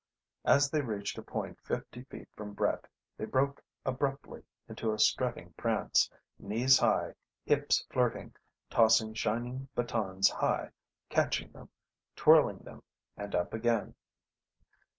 [0.45, 5.53] As they reached a point fifty feet from Brett, they broke abruptly into a strutting
[5.53, 7.13] prance, knees high,
[7.45, 8.33] hips flirting,
[8.71, 10.71] tossing shining batons high,
[11.09, 11.69] catching them,
[12.15, 12.81] twirling them,
[13.15, 13.93] and up again